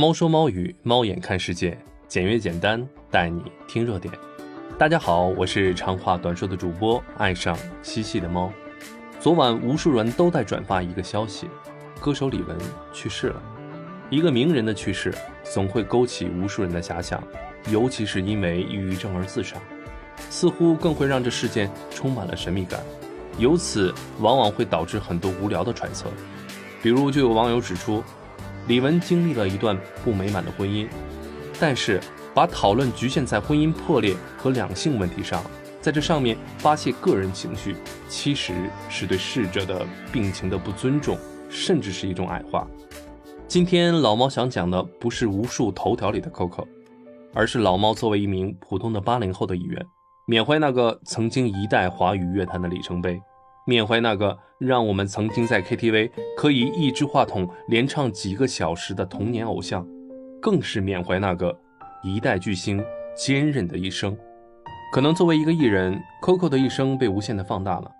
[0.00, 1.76] 猫说猫语，猫眼看世界，
[2.08, 4.10] 简约简单，带你听热点。
[4.78, 8.50] 大家好，我是长话短说的主播，爱上嬉戏的猫。
[9.20, 11.50] 昨晚无数人都在转发一个消息，
[12.00, 12.56] 歌手李玟
[12.94, 13.42] 去世了。
[14.08, 17.22] 一个名人的去世，总会勾起无数人的遐想，
[17.68, 19.58] 尤其是因为抑郁症而自杀，
[20.30, 22.80] 似乎更会让这事件充满了神秘感。
[23.36, 26.06] 由此，往往会导致很多无聊的揣测。
[26.82, 28.02] 比如，就有网友指出，
[28.70, 30.86] 李玟经历了一段不美满的婚姻，
[31.58, 32.00] 但是
[32.32, 35.42] 把讨论局限在婚姻破裂和两性问题上，
[35.80, 37.74] 在这上面发泄个人情绪，
[38.08, 42.64] 其实是对逝者的病情的不尊重，甚至是一种矮化。
[43.48, 46.64] 今天老猫想讲的不是无数头条里的 Coco，
[47.34, 49.84] 而是老猫作为一名普通的八零后的一员，
[50.28, 53.20] 缅怀那个曾经一代华语乐坛的里程碑。
[53.66, 59.86] 缅怀那个让我们曾经在 KTV 可以一支话筒连唱几个小时的童年偶像，
[60.40, 61.56] 更是缅怀那个
[62.02, 62.82] 一代巨星
[63.14, 64.16] 坚韧的一生。
[64.92, 67.90] 可能作为一个艺人，Coco 的一生被无限的放大了。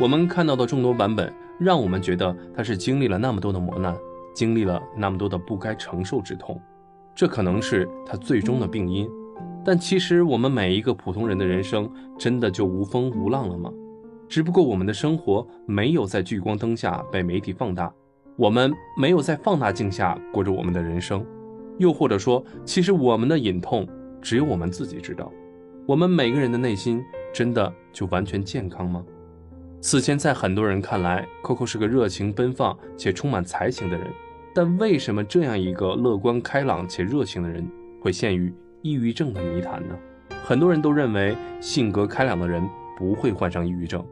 [0.00, 3.96] 我们看到的众多版本，让我们觉得他是经历了那么多的磨难，
[4.34, 6.60] 经历了那么多的不该承受之痛，
[7.14, 9.08] 这可能是他最终的病因。
[9.64, 13.72] 但其实我们每一个普通人的人生，真的就无风无浪了吗？
[14.28, 17.92] 只不过我们的生活没有在聚光灯下被媒体放大，
[18.36, 21.24] 我们没有在放大镜下过着我们的人生，
[21.78, 23.86] 又或者说，其实我们的隐痛
[24.20, 25.32] 只有我们自己知道。
[25.86, 27.00] 我们每个人的内心
[27.32, 29.04] 真的就完全健康吗？
[29.80, 34.08] 此前在很多人看来，Coco 是个热情奔放且充满才情的人，
[34.52, 37.64] 但为什么这样一个乐观开朗且热情的人
[38.00, 39.94] 会陷于抑郁症的泥潭呢？
[40.42, 44.04] 很多人都认为性格开朗的人不会患上抑郁症。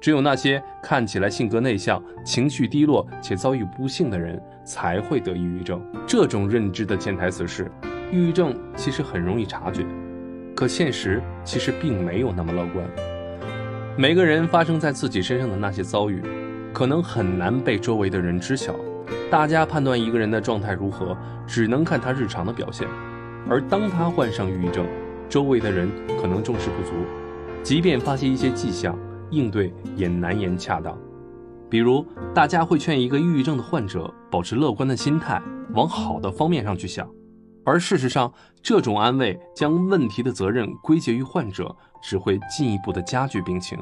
[0.00, 5.82] 只有那些看起来性格内向、情绪低落且遭遇不幸的人才会得抑郁症。
[6.06, 7.70] 这种认知的潜台词是，
[8.12, 9.84] 抑郁症其实很容易察觉，
[10.54, 12.86] 可现实其实并没有那么乐观。
[13.96, 16.22] 每个人发生在自己身上的那些遭遇，
[16.72, 18.74] 可能很难被周围的人知晓。
[19.30, 22.86] 大家判断一个人的状态如何，只能看他日常的表现。
[23.48, 24.86] 而当他患上抑郁症，
[25.28, 25.90] 周围的人
[26.20, 26.92] 可能重视不足，
[27.62, 28.96] 即便发现一些迹象。
[29.30, 30.96] 应对也难言恰当，
[31.68, 35.40] 比如大家会劝一个抑郁症的患者保持乐观的心态，
[35.74, 37.08] 往好的方面上去想，
[37.64, 43.78] 而事实上，这种安慰将问题的责任归结于患者，只会进一步的加剧病情。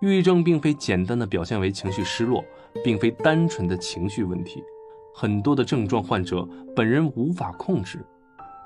[0.00, 2.44] 抑郁症并非简单的表现为情绪失落，
[2.84, 4.62] 并非单纯的情绪问题，
[5.14, 8.04] 很多的症状患者本人无法控制，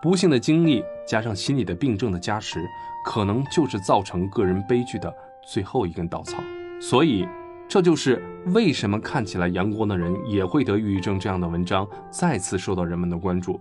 [0.00, 2.60] 不幸的经历加上心理的病症的加持，
[3.04, 5.12] 可能就是造成个人悲剧的。
[5.46, 6.42] 最后一根稻草，
[6.80, 7.26] 所以
[7.68, 8.22] 这就是
[8.54, 13.60] 为什么看起来阳光的人也会得抑郁症这样的文章再次受到人们的关注。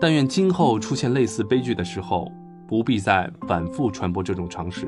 [0.00, 2.30] 但愿今后出现类似悲剧的时候，
[2.66, 4.86] 不必再反复传播这种常识。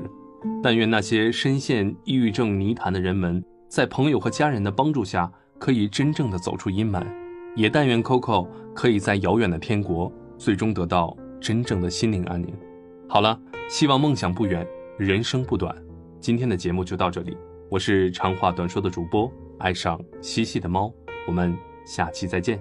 [0.63, 7.03] 但愿那些深陷抑郁症泥潭的人们，在朋友和家人的帮助下，可以真正的走出阴霾。
[7.55, 12.53] 也但愿 Coco 可以在遥远的天国，最终得到真正的心灵安宁。
[13.09, 14.67] 好了，希望梦想不远，
[14.99, 15.75] 人生不短。
[16.27, 17.39] 今天的节目就到这里，
[17.71, 20.93] 我是长话短说的主播，爱上嬉戏的猫，
[21.25, 21.57] 我们
[21.87, 22.61] 下期再见。